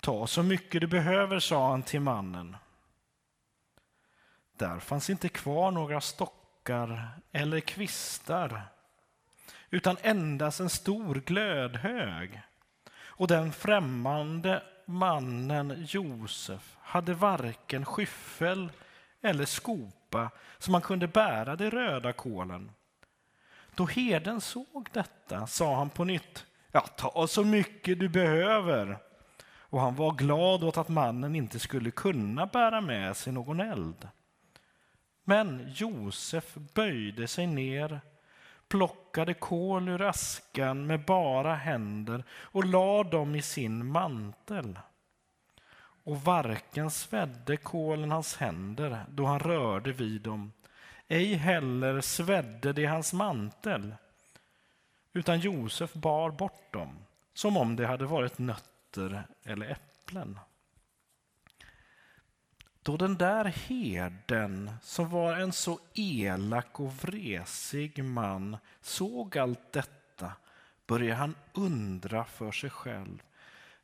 Ta 0.01 0.27
så 0.27 0.43
mycket 0.43 0.81
du 0.81 0.87
behöver, 0.87 1.39
sa 1.39 1.71
han 1.71 1.83
till 1.83 2.01
mannen. 2.01 2.57
Där 4.53 4.79
fanns 4.79 5.11
inte 5.11 5.29
kvar 5.29 5.71
några 5.71 6.01
stockar 6.01 7.09
eller 7.33 7.61
kvistar 7.61 8.63
utan 9.71 9.97
endast 10.03 10.61
en 10.61 10.71
stor 10.71 11.15
glödhög. 11.15 12.41
Och 12.99 13.29
den 13.29 13.53
främmande 13.53 14.63
mannen 14.85 15.85
Josef 15.89 16.77
hade 16.81 17.15
varken 17.15 17.85
skyffel 17.85 18.73
eller 19.23 19.45
skopa 20.17 20.31
så 20.59 20.71
man 20.71 20.83
kunde 20.83 21.09
bära 21.09 21.57
de 21.57 21.71
röda 21.71 22.13
kolen. 22.13 22.71
Då 23.75 23.87
herden 23.87 24.41
såg 24.41 24.89
detta 24.93 25.47
sa 25.47 25.77
han 25.77 25.91
på 25.91 26.05
nytt, 26.05 26.47
ja, 26.73 26.81
ta 26.81 27.27
så 27.27 27.45
mycket 27.45 27.99
du 27.99 28.09
behöver. 28.09 28.99
Och 29.71 29.81
han 29.81 29.95
var 29.95 30.13
glad 30.13 30.65
åt 30.65 30.79
att 30.79 30.89
mannen 30.89 31.37
inte 31.37 31.59
skulle 31.59 31.91
kunna 31.91 32.47
bära 32.47 32.81
med 32.81 33.17
sig 33.17 33.33
någon 33.33 33.61
eld. 33.61 34.09
Men 35.25 35.73
Josef 35.75 36.55
böjde 36.75 37.29
sig 37.29 37.47
ner, 37.47 38.01
plockade 38.69 39.35
kol 39.35 39.89
ur 39.89 40.03
askan 40.03 40.87
med 40.87 41.05
bara 41.05 41.55
händer 41.55 42.25
och 42.31 42.65
lade 42.65 43.11
dem 43.11 43.35
i 43.35 43.43
sin 43.43 43.87
mantel. 43.87 44.79
Och 46.07 46.21
varken 46.21 46.91
svedde 46.91 47.57
kolen 47.57 48.11
hans 48.11 48.37
händer 48.37 49.05
då 49.09 49.27
han 49.27 49.39
rörde 49.39 49.93
vid 49.93 50.21
dem, 50.21 50.53
ej 51.09 51.35
heller 51.35 52.01
svedde 52.01 52.73
det 52.73 52.87
hans 52.87 53.13
mantel, 53.13 53.95
utan 55.13 55.41
Josef 55.41 55.93
bar 55.93 56.31
bort 56.31 56.73
dem 56.73 56.99
som 57.35 57.57
om 57.57 57.77
det 57.77 57.87
hade 57.87 58.07
varit 58.07 58.39
nötter 58.39 59.25
eller 59.45 59.71
äpplen. 59.71 60.39
Då 62.83 62.97
den 62.97 63.17
där 63.17 63.45
herden, 63.45 64.71
som 64.83 65.11
var 65.11 65.37
en 65.37 65.53
så 65.53 65.79
elak 65.95 66.81
och 66.81 66.93
vresig 66.93 68.05
man, 68.05 68.57
såg 68.81 69.39
allt 69.39 69.73
detta 69.73 70.33
började 70.87 71.15
han 71.15 71.35
undra 71.53 72.25
för 72.25 72.53
sig 72.53 72.71
själv. 72.71 73.23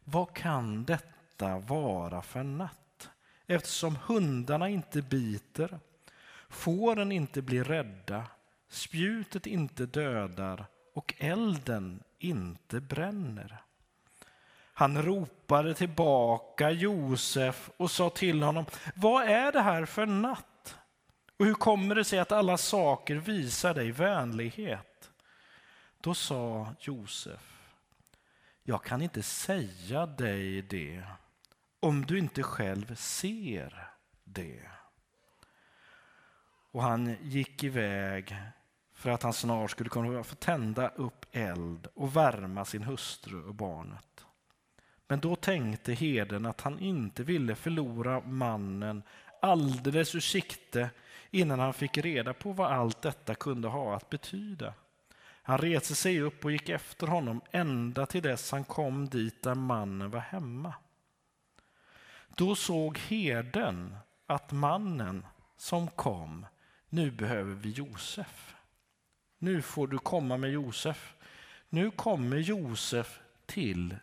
Vad 0.04 0.34
kan 0.34 0.84
detta 0.84 1.12
vara 1.58 2.22
för 2.22 2.42
natt? 2.42 3.10
Eftersom 3.46 3.98
hundarna 4.06 4.68
inte 4.68 5.02
biter, 5.02 5.80
fåren 6.48 7.12
inte 7.12 7.42
blir 7.42 7.64
rädda, 7.64 8.26
spjutet 8.68 9.46
inte 9.46 9.86
dödar 9.86 10.66
och 10.94 11.14
elden 11.18 12.02
inte 12.18 12.80
bränner. 12.80 13.62
Han 14.74 15.02
ropade 15.02 15.74
tillbaka 15.74 16.70
Josef 16.70 17.70
och 17.76 17.90
sa 17.90 18.10
till 18.10 18.42
honom, 18.42 18.64
vad 18.94 19.28
är 19.28 19.52
det 19.52 19.60
här 19.60 19.84
för 19.84 20.06
natt? 20.06 20.76
Och 21.38 21.46
hur 21.46 21.54
kommer 21.54 21.94
det 21.94 22.04
sig 22.04 22.18
att 22.18 22.32
alla 22.32 22.56
saker 22.56 23.14
visar 23.14 23.74
dig 23.74 23.90
vänlighet? 23.90 25.10
Då 26.00 26.14
sa 26.14 26.74
Josef, 26.80 27.52
jag 28.62 28.84
kan 28.84 29.02
inte 29.02 29.22
säga 29.22 30.06
dig 30.06 30.62
det 30.62 31.02
om 31.82 32.06
du 32.06 32.18
inte 32.18 32.42
själv 32.42 32.94
ser 32.94 33.88
det. 34.24 34.62
Och 36.72 36.82
han 36.82 37.16
gick 37.22 37.64
iväg 37.64 38.36
för 38.94 39.10
att 39.10 39.22
han 39.22 39.32
snart 39.32 39.70
skulle 39.70 39.90
kunna 39.90 40.24
få 40.24 40.34
tända 40.34 40.88
upp 40.88 41.26
eld 41.32 41.86
och 41.94 42.16
värma 42.16 42.64
sin 42.64 42.82
hustru 42.82 43.44
och 43.44 43.54
barnet. 43.54 44.26
Men 45.08 45.20
då 45.20 45.36
tänkte 45.36 45.92
herden 45.92 46.46
att 46.46 46.60
han 46.60 46.78
inte 46.78 47.22
ville 47.22 47.54
förlora 47.54 48.20
mannen 48.20 49.02
alldeles 49.40 50.14
ur 50.14 50.20
sikte 50.20 50.90
innan 51.30 51.58
han 51.58 51.74
fick 51.74 51.98
reda 51.98 52.34
på 52.34 52.52
vad 52.52 52.72
allt 52.72 53.02
detta 53.02 53.34
kunde 53.34 53.68
ha 53.68 53.96
att 53.96 54.10
betyda. 54.10 54.74
Han 55.42 55.58
reste 55.58 55.94
sig 55.94 56.20
upp 56.20 56.44
och 56.44 56.52
gick 56.52 56.68
efter 56.68 57.06
honom 57.06 57.40
ända 57.50 58.06
till 58.06 58.22
dess 58.22 58.52
han 58.52 58.64
kom 58.64 59.08
dit 59.08 59.42
där 59.42 59.54
mannen 59.54 60.10
var 60.10 60.20
hemma. 60.20 60.74
Då 62.36 62.54
såg 62.54 62.98
herden 62.98 63.96
att 64.26 64.52
mannen 64.52 65.26
som 65.56 65.88
kom, 65.90 66.46
nu 66.88 67.10
behöver 67.10 67.54
vi 67.54 67.70
Josef. 67.70 68.54
Nu 69.38 69.62
får 69.62 69.86
du 69.86 69.98
komma 69.98 70.36
med 70.36 70.50
Josef. 70.50 71.16
Nu 71.68 71.90
kommer 71.90 72.36
Josef 72.36 73.20
till 73.46 73.96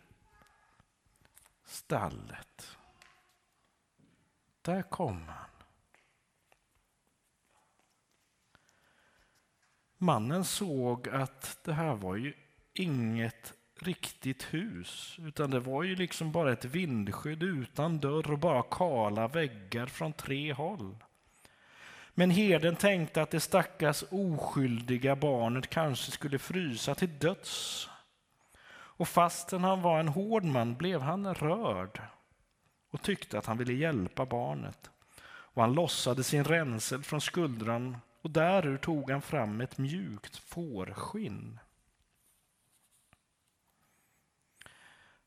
stallet. 1.64 2.76
Där 4.62 4.82
kom 4.82 5.28
han. 5.28 5.50
Mannen 9.96 10.44
såg 10.44 11.08
att 11.08 11.58
det 11.64 11.72
här 11.72 11.94
var 11.94 12.16
ju 12.16 12.34
inget 12.72 13.54
riktigt 13.82 14.54
hus, 14.54 15.16
utan 15.18 15.50
det 15.50 15.60
var 15.60 15.82
ju 15.82 15.96
liksom 15.96 16.32
bara 16.32 16.52
ett 16.52 16.64
vindskydd 16.64 17.42
utan 17.42 17.98
dörr 17.98 18.32
och 18.32 18.38
bara 18.38 18.62
kala 18.62 19.28
väggar 19.28 19.86
från 19.86 20.12
tre 20.12 20.52
håll. 20.52 20.96
Men 22.14 22.30
herden 22.30 22.76
tänkte 22.76 23.22
att 23.22 23.30
det 23.30 23.40
stackars 23.40 24.04
oskyldiga 24.10 25.16
barnet 25.16 25.70
kanske 25.70 26.10
skulle 26.10 26.38
frysa 26.38 26.94
till 26.94 27.18
döds 27.18 27.88
och 29.00 29.08
fastän 29.08 29.64
han 29.64 29.82
var 29.82 30.00
en 30.00 30.08
hård 30.08 30.44
man 30.44 30.74
blev 30.74 31.00
han 31.00 31.34
rörd 31.34 32.00
och 32.90 33.02
tyckte 33.02 33.38
att 33.38 33.46
han 33.46 33.58
ville 33.58 33.72
hjälpa 33.72 34.26
barnet. 34.26 34.90
Och 35.52 35.62
han 35.62 35.72
lossade 35.72 36.24
sin 36.24 36.44
ränsel 36.44 37.02
från 37.02 37.20
skuldran 37.20 37.96
och 38.22 38.30
därur 38.30 38.76
tog 38.76 39.10
han 39.10 39.22
fram 39.22 39.60
ett 39.60 39.78
mjukt 39.78 40.36
fårskinn. 40.36 41.58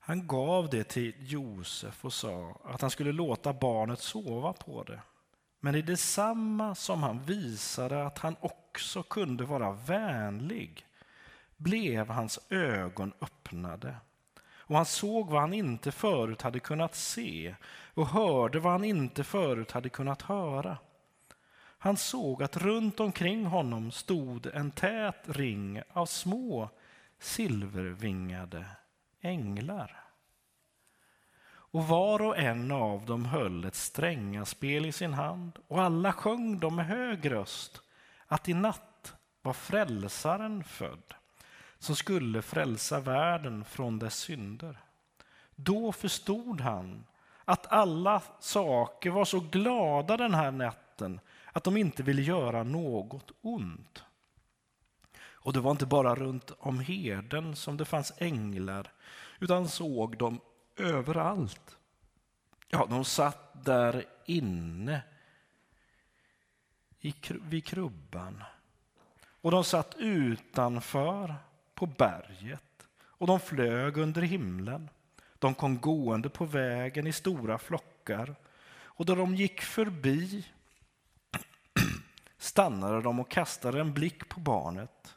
Han 0.06 0.28
gav 0.28 0.70
det 0.70 0.84
till 0.84 1.14
Josef 1.20 2.06
och 2.06 2.14
sa 2.14 2.60
att 2.64 2.82
han 2.82 2.90
skulle 2.90 3.12
låta 3.12 3.54
barnet 3.54 4.00
sova 4.00 4.54
på 4.54 4.84
det. 4.84 5.02
Men 5.60 5.76
i 5.76 5.82
detsamma 5.82 6.76
som 6.76 7.04
han 7.04 7.24
visade 7.24 8.06
att 8.06 8.18
han 8.18 8.36
också 8.40 9.04
kunde 9.04 9.46
vara 9.46 9.72
vänlig 9.72 10.86
blev 11.58 12.10
hans 12.10 12.40
ögon 12.50 13.14
öppnade 13.22 13.96
och 14.46 14.76
han 14.76 14.86
såg 14.86 15.30
vad 15.30 15.42
han 15.42 15.54
inte 15.54 15.92
förut 15.92 16.42
hade 16.42 16.60
kunnat 16.60 16.96
se 16.96 17.56
och 17.94 18.08
hörde 18.08 18.60
vad 18.60 18.72
han 18.72 18.84
inte 18.84 19.24
förut 19.24 19.72
hade 19.72 19.90
kunnat 19.90 20.22
höra. 20.22 20.78
Han 21.78 21.98
såg 21.98 22.44
att 22.44 22.58
runt 22.58 23.00
omkring 23.00 23.46
honom 23.46 23.92
stod 23.92 24.46
en 24.46 24.72
tät 24.72 25.24
ring 25.26 25.82
av 25.94 26.06
små 26.06 26.70
silvervingade 27.20 28.66
änglar. 29.24 30.04
Och 31.46 31.88
var 31.88 32.22
och 32.22 32.38
en 32.38 32.72
av 32.72 33.06
dem 33.06 33.26
höll 33.26 33.66
ett 33.66 33.76
strängaspel 33.76 34.86
i 34.86 34.92
sin 34.92 35.14
hand 35.14 35.60
och 35.68 35.82
alla 35.82 36.14
sjöng 36.14 36.60
de 36.60 36.76
med 36.76 36.86
hög 36.86 37.32
röst 37.32 37.82
att 38.28 38.50
i 38.50 38.54
natt 38.54 39.14
var 39.42 39.54
frälsaren 39.54 40.64
född 40.64 41.14
som 41.80 41.96
skulle 41.96 42.42
frälsa 42.42 43.00
världen 43.00 43.66
från 43.66 44.00
dess 44.00 44.16
synder. 44.16 44.78
Då 45.56 45.92
förstod 45.92 46.62
han 46.62 47.06
att 47.46 47.72
alla 47.72 48.22
saker 48.40 49.10
var 49.10 49.26
så 49.26 49.40
glada 49.40 50.18
den 50.18 50.34
här 50.34 50.52
natten 50.52 51.20
att 51.52 51.64
de 51.64 51.78
inte 51.78 52.04
ville 52.04 52.22
göra 52.22 52.64
något 52.64 53.32
ont. 53.42 54.04
Och 55.44 55.54
det 55.54 55.60
var 55.60 55.72
inte 55.72 55.86
bara 55.86 56.16
runt 56.16 56.52
om 56.60 56.80
herden 56.80 57.56
som 57.56 57.78
det 57.78 57.86
fanns 57.86 58.14
änglar, 58.18 58.92
utan 59.40 59.68
såg 59.68 60.18
dem 60.18 60.40
överallt. 60.78 61.78
Ja, 62.68 62.88
de 62.90 63.06
satt 63.06 63.66
där 63.66 64.06
inne 64.26 65.02
vid 67.30 67.66
krubban. 67.66 68.44
Och 69.42 69.52
de 69.52 69.64
satt 69.64 69.96
utanför 69.96 71.36
på 71.74 71.86
berget 71.86 72.88
och 73.02 73.28
de 73.28 73.40
flög 73.40 73.98
under 73.98 74.22
himlen. 74.22 74.90
De 75.40 75.54
kom 75.54 75.80
gående 75.80 76.30
på 76.30 76.46
vägen 76.46 77.08
i 77.08 77.14
stora 77.14 77.58
flockar 77.58 78.36
och 78.96 79.06
då 79.06 79.16
de 79.16 79.36
gick 79.36 79.62
förbi 79.62 80.48
stannade 82.38 83.02
de 83.02 83.20
och 83.20 83.32
kastade 83.32 83.80
en 83.80 83.94
blick 83.94 84.30
på 84.30 84.40
barnet. 84.40 85.16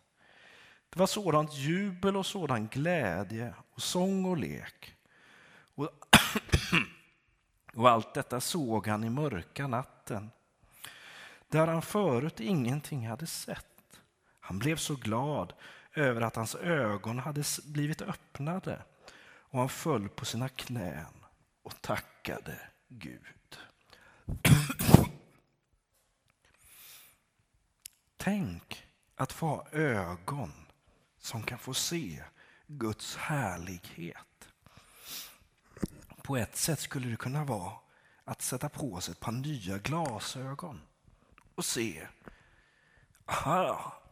Det 0.97 1.01
var 1.01 1.07
sådant 1.07 1.55
jubel 1.55 2.17
och 2.17 2.27
sådan 2.27 2.67
glädje 2.67 3.55
och 3.75 3.83
sång 3.83 4.25
och 4.25 4.37
lek. 4.37 4.97
Och, 5.75 5.91
och 7.75 7.91
allt 7.91 8.15
detta 8.15 8.41
såg 8.41 8.87
han 8.87 9.05
i 9.05 9.11
mörka 9.11 9.67
natten, 9.67 10.31
där 11.49 11.67
han 11.67 11.83
förut 11.83 12.41
ingenting 12.41 13.09
hade 13.09 13.27
sett. 13.27 14.01
Han 14.41 14.59
blev 14.59 14.77
så 14.77 14.95
glad 14.95 15.53
över 15.95 16.21
att 16.21 16.37
hans 16.37 16.55
ögon 16.55 17.19
hade 17.19 17.43
blivit 17.65 18.03
öppnade 18.03 18.83
och 19.25 19.59
han 19.59 19.69
föll 19.69 20.09
på 20.09 20.25
sina 20.25 20.49
knän 20.49 21.25
och 21.63 21.83
tackade 21.83 22.59
Gud. 22.89 23.59
Tänk 28.17 28.87
att 29.17 29.33
få 29.33 29.47
ha 29.47 29.67
ögon 29.73 30.66
som 31.27 31.43
kan 31.43 31.59
få 31.59 31.75
se 31.75 32.23
Guds 32.67 33.17
härlighet. 33.17 34.49
på 36.23 36.37
ett 36.37 36.57
sätt 36.57 36.81
skulle 36.81 37.09
det 37.09 37.17
kunna 37.17 37.45
vara 37.45 37.73
att 38.25 38.43
sätta 38.43 38.69
på 38.69 39.01
sig 39.01 39.13
ett 39.13 39.21
par 39.21 39.33
nya 39.33 39.79
glasögon 39.79 40.81
och 41.55 41.65
se, 41.65 42.07
aha, 43.27 44.03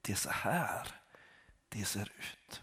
det 0.00 0.12
är 0.12 0.16
så 0.16 0.30
här 0.30 1.00
det 1.68 1.84
ser 1.84 2.12
ut. 2.18 2.62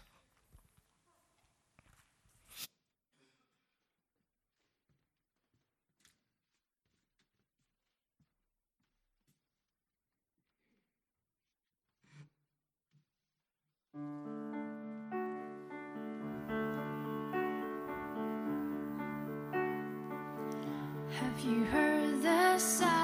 Have 21.20 21.40
you 21.40 21.64
heard 21.64 22.22
the 22.22 22.58
sound 22.58 22.97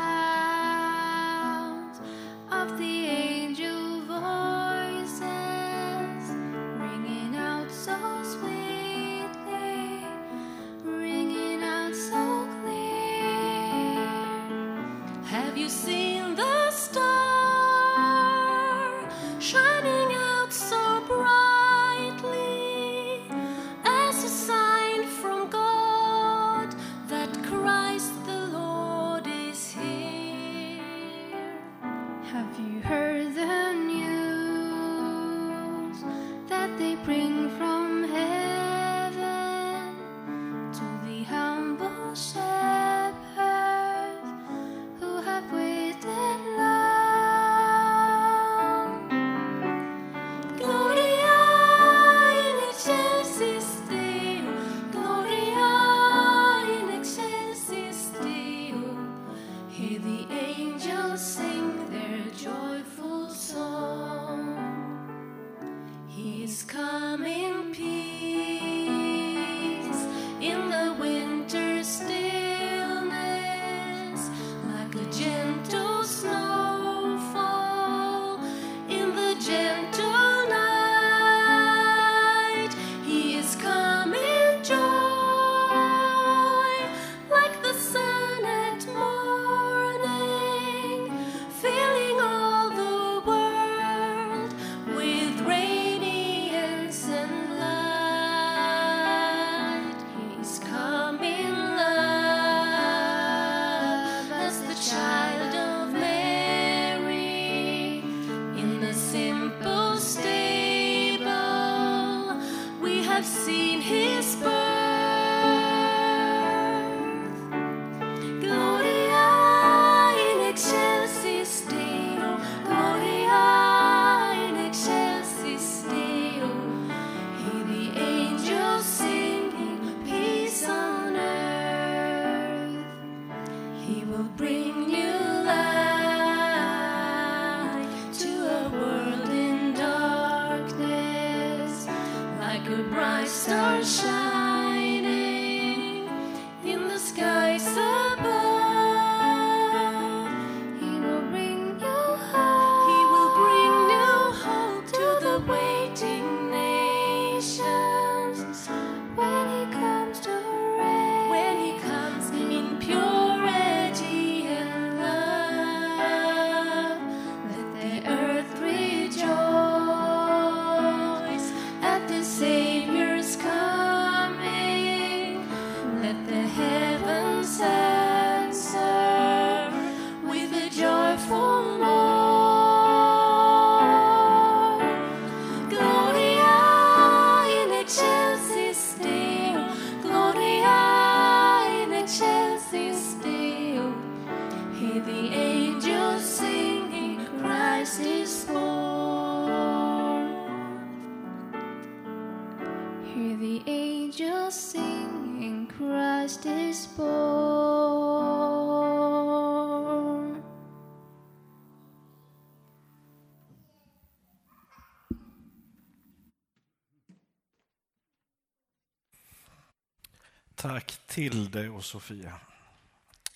Tilde 221.15 221.69
och 221.69 221.85
Sofia. 221.85 222.41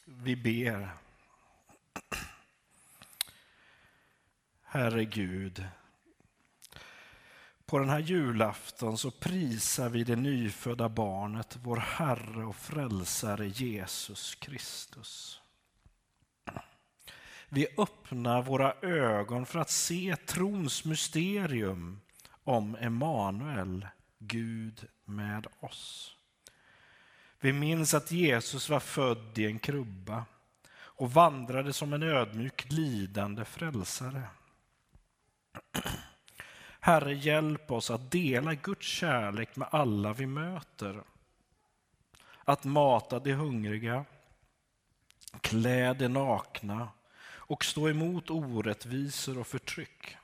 Vi 0.04 0.36
ber. 0.36 0.90
Herre 4.62 5.04
Gud, 5.04 5.64
på 7.66 7.78
den 7.78 7.88
här 7.88 7.98
julafton 7.98 8.98
så 8.98 9.10
prisar 9.10 9.88
vi 9.88 10.04
det 10.04 10.16
nyfödda 10.16 10.88
barnet, 10.88 11.58
vår 11.62 11.76
Herre 11.76 12.44
och 12.44 12.56
Frälsare 12.56 13.48
Jesus 13.48 14.34
Kristus. 14.34 15.40
Vi 17.48 17.66
öppnar 17.78 18.42
våra 18.42 18.72
ögon 18.82 19.46
för 19.46 19.58
att 19.58 19.70
se 19.70 20.16
trons 20.16 20.84
mysterium 20.84 22.00
om 22.44 22.76
Emanuel, 22.76 23.86
Gud 24.18 24.88
med 25.04 25.46
oss. 25.60 26.17
Vi 27.40 27.52
minns 27.52 27.94
att 27.94 28.10
Jesus 28.10 28.68
var 28.68 28.80
född 28.80 29.38
i 29.38 29.46
en 29.46 29.58
krubba 29.58 30.24
och 30.74 31.12
vandrade 31.12 31.72
som 31.72 31.92
en 31.92 32.02
ödmjuk 32.02 32.72
lidande 32.72 33.44
frälsare. 33.44 34.22
Herre, 36.80 37.14
hjälp 37.14 37.70
oss 37.70 37.90
att 37.90 38.10
dela 38.10 38.54
Guds 38.54 38.86
kärlek 38.86 39.56
med 39.56 39.68
alla 39.70 40.12
vi 40.12 40.26
möter. 40.26 41.02
att 42.44 42.64
mata 42.64 43.18
de 43.18 43.32
hungriga, 43.32 44.04
klä 45.40 45.94
de 45.94 46.08
nakna 46.08 46.88
och 47.30 47.64
stå 47.64 47.88
emot 47.88 48.30
orättvisor 48.30 49.38
och 49.38 49.46
förtryck. 49.46 50.16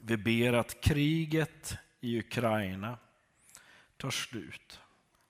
Vi 0.00 0.16
ber 0.16 0.52
att 0.52 0.80
kriget 0.80 1.76
i 2.00 2.18
Ukraina 2.18 2.98
tar 3.96 4.10
slut 4.10 4.80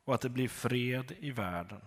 och 0.09 0.15
att 0.15 0.21
det 0.21 0.29
blir 0.29 0.49
fred 0.49 1.13
i 1.19 1.31
världen. 1.31 1.81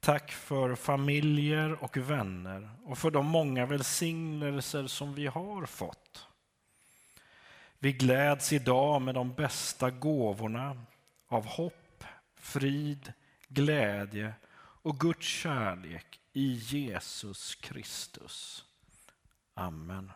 Tack 0.00 0.32
för 0.32 0.74
familjer 0.74 1.84
och 1.84 1.96
vänner 1.96 2.70
och 2.84 2.98
för 2.98 3.10
de 3.10 3.26
många 3.26 3.66
välsignelser 3.66 4.86
som 4.86 5.14
vi 5.14 5.26
har 5.26 5.66
fått. 5.66 6.26
Vi 7.78 7.92
gläds 7.92 8.52
idag 8.52 9.02
med 9.02 9.14
de 9.14 9.34
bästa 9.34 9.90
gåvorna 9.90 10.82
av 11.28 11.46
hopp, 11.46 12.04
frid, 12.36 13.12
glädje 13.48 14.34
och 14.82 15.00
Guds 15.00 15.26
kärlek 15.26 16.20
i 16.32 16.52
Jesus 16.52 17.54
Kristus. 17.54 18.64
Amen. 19.54 20.12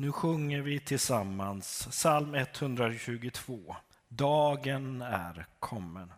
Nu 0.00 0.12
sjunger 0.12 0.60
vi 0.60 0.80
tillsammans 0.80 1.88
psalm 1.90 2.34
122. 2.34 3.76
Dagen 4.08 5.02
är 5.02 5.46
kommen. 5.58 6.12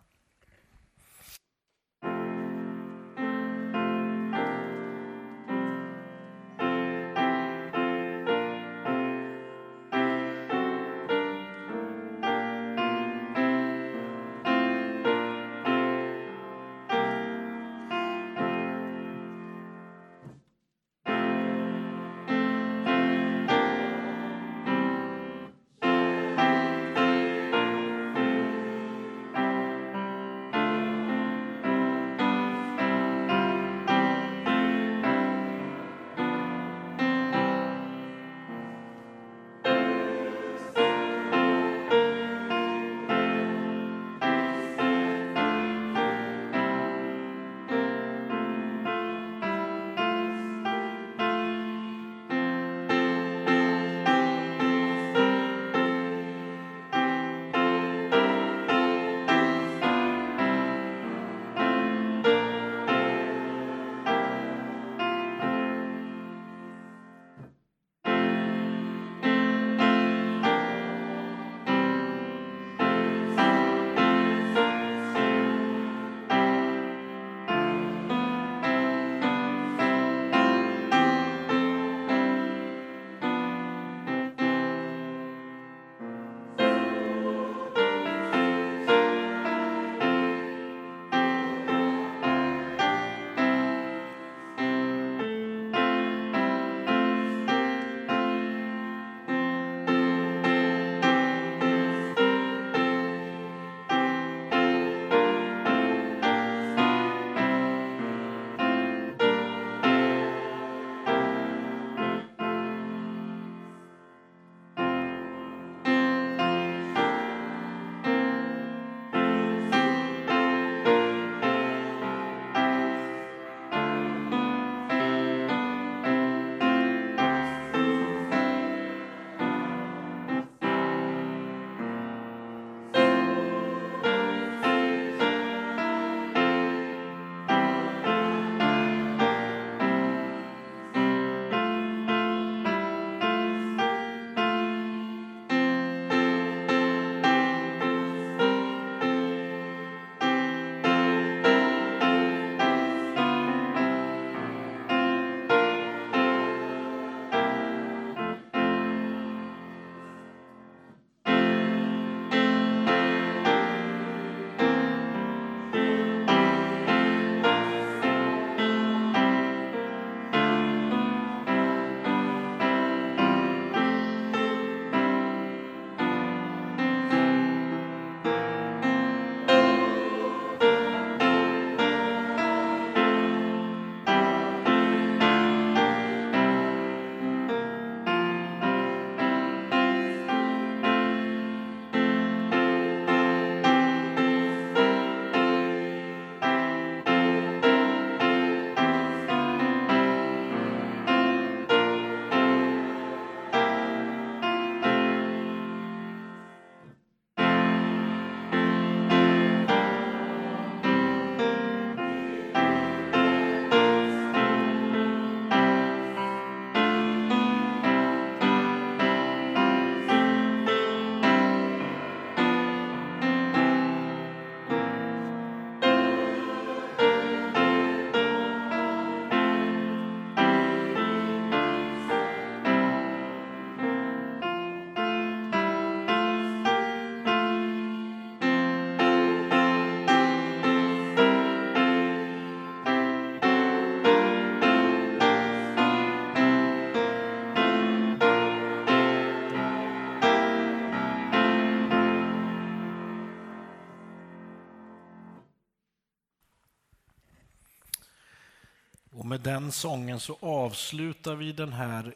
Med 259.31 259.41
den 259.41 259.71
sången 259.71 260.19
så 260.19 260.37
avslutar 260.41 261.35
vi 261.35 261.51
den 261.51 261.73
här 261.73 262.15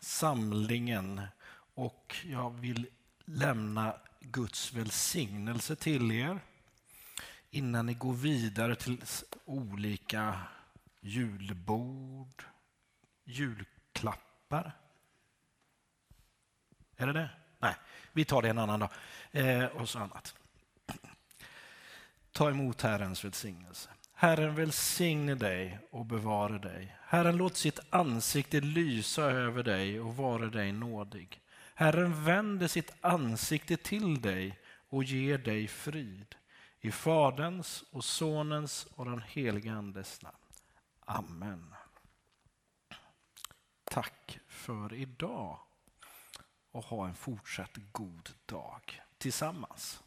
samlingen 0.00 1.20
och 1.74 2.16
jag 2.24 2.50
vill 2.50 2.86
lämna 3.24 3.96
Guds 4.20 4.72
välsignelse 4.72 5.76
till 5.76 6.12
er 6.12 6.40
innan 7.50 7.86
ni 7.86 7.94
går 7.94 8.12
vidare 8.12 8.76
till 8.76 9.04
olika 9.44 10.40
julbord, 11.00 12.44
julklappar. 13.24 14.72
Är 16.96 17.06
det 17.06 17.12
det? 17.12 17.30
Nej, 17.58 17.74
vi 18.12 18.24
tar 18.24 18.42
det 18.42 18.48
en 18.48 18.58
annan 18.58 18.80
dag. 18.80 18.90
Eh, 19.30 19.64
och 19.64 19.88
så 19.88 19.98
annat. 19.98 20.34
Ta 22.32 22.50
emot 22.50 22.82
Herrens 22.82 23.24
välsignelse. 23.24 23.90
Herren 24.16 24.54
välsigne 24.54 25.34
dig 25.34 25.78
och 25.90 26.06
bevare 26.06 26.58
dig. 26.58 26.96
Herren 27.00 27.36
låt 27.36 27.56
sitt 27.56 27.80
ansikte 27.90 28.60
lysa 28.60 29.22
över 29.22 29.62
dig 29.62 30.00
och 30.00 30.16
vara 30.16 30.46
dig 30.46 30.72
nådig. 30.72 31.40
Herren 31.74 32.24
vänder 32.24 32.68
sitt 32.68 32.92
ansikte 33.00 33.76
till 33.76 34.20
dig 34.20 34.58
och 34.88 35.04
ger 35.04 35.38
dig 35.38 35.68
frid. 35.68 36.34
I 36.80 36.90
Faderns 36.90 37.84
och 37.90 38.04
Sonens 38.04 38.86
och 38.94 39.04
den 39.04 39.22
helige 39.22 39.72
Andes 39.72 40.22
namn. 40.22 40.36
Amen. 41.00 41.74
Tack 43.84 44.38
för 44.48 44.94
idag 44.94 45.58
och 46.70 46.84
ha 46.84 47.08
en 47.08 47.14
fortsatt 47.14 47.76
god 47.92 48.30
dag 48.46 49.02
tillsammans. 49.18 50.03